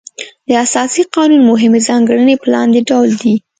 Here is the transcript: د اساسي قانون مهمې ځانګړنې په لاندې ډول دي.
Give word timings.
د 0.47 0.49
اساسي 0.65 1.03
قانون 1.15 1.41
مهمې 1.51 1.79
ځانګړنې 1.87 2.35
په 2.41 2.47
لاندې 2.53 2.79
ډول 2.89 3.09
دي. 3.21 3.35